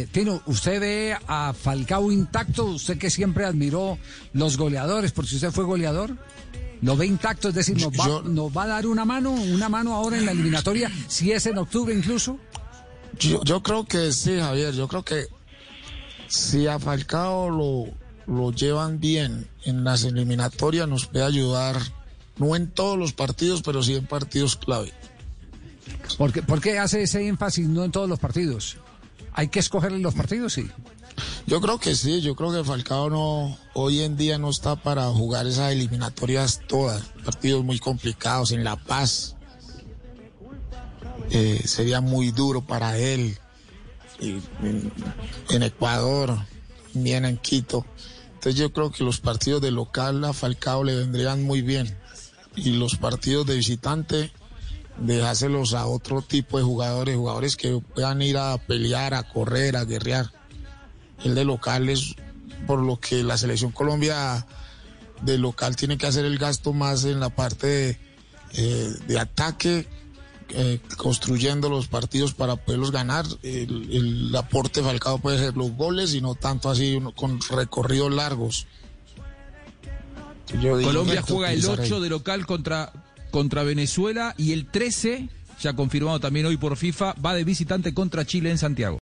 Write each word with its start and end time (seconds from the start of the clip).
eh, 0.00 0.08
Tino, 0.10 0.42
¿usted 0.46 0.80
ve 0.80 1.16
a 1.26 1.52
Falcao 1.52 2.10
intacto? 2.12 2.64
¿Usted 2.66 2.98
que 2.98 3.10
siempre 3.10 3.44
admiró 3.44 3.98
los 4.32 4.56
goleadores, 4.56 5.12
por 5.12 5.26
si 5.26 5.36
usted 5.36 5.50
fue 5.50 5.64
goleador? 5.64 6.16
¿Lo 6.80 6.96
ve 6.96 7.06
intacto? 7.06 7.48
Es 7.48 7.54
decir, 7.54 7.76
¿nos 7.80 7.92
va, 7.92 8.06
Yo- 8.06 8.22
nos 8.22 8.56
va 8.56 8.64
a 8.64 8.66
dar 8.68 8.86
una 8.86 9.04
mano, 9.04 9.30
una 9.30 9.68
mano 9.68 9.94
ahora 9.94 10.18
en 10.18 10.26
la 10.26 10.32
eliminatoria, 10.32 10.90
si 11.08 11.30
es 11.32 11.46
en 11.46 11.58
octubre 11.58 11.94
incluso? 11.94 12.38
Yo, 13.18 13.42
yo 13.44 13.62
creo 13.62 13.84
que 13.84 14.12
sí, 14.12 14.38
Javier. 14.40 14.72
Yo 14.74 14.88
creo 14.88 15.04
que 15.04 15.26
si 16.28 16.66
a 16.66 16.78
Falcao 16.78 17.50
lo, 17.50 17.84
lo 18.26 18.52
llevan 18.52 18.98
bien 18.98 19.46
en 19.64 19.84
las 19.84 20.02
eliminatorias, 20.04 20.88
nos 20.88 21.06
puede 21.06 21.24
ayudar, 21.24 21.76
no 22.38 22.56
en 22.56 22.70
todos 22.70 22.98
los 22.98 23.12
partidos, 23.12 23.62
pero 23.62 23.82
sí 23.82 23.94
en 23.94 24.06
partidos 24.06 24.56
clave. 24.56 24.92
¿Por 26.18 26.32
qué, 26.32 26.42
por 26.42 26.60
qué 26.60 26.78
hace 26.78 27.02
ese 27.02 27.26
énfasis 27.26 27.68
no 27.68 27.84
en 27.84 27.92
todos 27.92 28.08
los 28.08 28.18
partidos? 28.18 28.76
¿Hay 29.32 29.48
que 29.48 29.60
escogerle 29.60 29.98
los 29.98 30.14
partidos? 30.14 30.52
Sí. 30.54 30.70
Yo 31.46 31.60
creo 31.60 31.78
que 31.78 31.94
sí, 31.94 32.20
yo 32.20 32.36
creo 32.36 32.52
que 32.52 32.64
Falcao 32.64 33.10
no, 33.10 33.58
hoy 33.74 34.00
en 34.00 34.16
día 34.16 34.38
no 34.38 34.50
está 34.50 34.76
para 34.76 35.06
jugar 35.08 35.46
esas 35.46 35.72
eliminatorias 35.72 36.60
todas, 36.66 37.02
partidos 37.24 37.64
muy 37.64 37.78
complicados 37.78 38.52
en 38.52 38.64
La 38.64 38.76
Paz. 38.76 39.36
Eh, 41.30 41.62
sería 41.64 42.00
muy 42.00 42.30
duro 42.30 42.62
para 42.62 42.96
él. 42.98 43.38
En, 44.20 44.92
en 45.50 45.62
Ecuador, 45.64 46.38
bien 46.94 47.24
en 47.24 47.38
Quito. 47.38 47.84
Entonces 48.34 48.60
yo 48.60 48.72
creo 48.72 48.92
que 48.92 49.02
los 49.02 49.20
partidos 49.20 49.60
de 49.62 49.70
local 49.70 50.24
a 50.24 50.32
Falcao 50.32 50.84
le 50.84 50.94
vendrían 50.94 51.42
muy 51.42 51.62
bien. 51.62 51.98
Y 52.54 52.72
los 52.72 52.96
partidos 52.96 53.46
de 53.46 53.56
visitante, 53.56 54.32
dejárselos 54.98 55.74
a 55.74 55.86
otro 55.86 56.22
tipo 56.22 56.58
de 56.58 56.64
jugadores, 56.64 57.16
jugadores 57.16 57.56
que 57.56 57.80
puedan 57.94 58.22
ir 58.22 58.36
a 58.36 58.58
pelear, 58.58 59.14
a 59.14 59.22
correr, 59.22 59.76
a 59.76 59.84
guerrear 59.84 60.30
el 61.24 61.34
de 61.34 61.44
local 61.44 61.88
es 61.88 62.14
por 62.66 62.80
lo 62.80 62.98
que 62.98 63.22
la 63.22 63.36
selección 63.36 63.72
Colombia 63.72 64.46
de 65.22 65.38
local 65.38 65.76
tiene 65.76 65.98
que 65.98 66.06
hacer 66.06 66.24
el 66.24 66.38
gasto 66.38 66.72
más 66.72 67.04
en 67.04 67.20
la 67.20 67.30
parte 67.30 67.66
de, 67.66 67.98
eh, 68.54 68.90
de 69.06 69.18
ataque, 69.18 69.88
eh, 70.50 70.80
construyendo 70.96 71.68
los 71.68 71.86
partidos 71.86 72.34
para 72.34 72.56
poderlos 72.56 72.90
ganar. 72.90 73.24
El, 73.42 73.88
el 73.92 74.36
aporte 74.36 74.82
Falcao 74.82 75.18
puede 75.18 75.38
ser 75.38 75.56
los 75.56 75.72
goles 75.72 76.14
y 76.14 76.20
no 76.20 76.34
tanto 76.34 76.70
así 76.70 77.00
con 77.16 77.38
recorridos 77.50 78.12
largos. 78.12 78.66
Yo 80.60 80.80
Colombia 80.82 81.22
juega 81.22 81.52
el 81.52 81.58
utilizar 81.58 81.80
ahí. 81.80 81.86
8 81.86 82.00
de 82.00 82.10
local 82.10 82.46
contra, 82.46 82.92
contra 83.32 83.64
Venezuela 83.64 84.34
y 84.38 84.52
el 84.52 84.66
13, 84.66 85.28
ya 85.60 85.72
confirmado 85.72 86.20
también 86.20 86.46
hoy 86.46 86.56
por 86.56 86.76
FIFA, 86.76 87.14
va 87.14 87.34
de 87.34 87.42
visitante 87.42 87.92
contra 87.92 88.24
Chile 88.24 88.50
en 88.50 88.58
Santiago. 88.58 88.90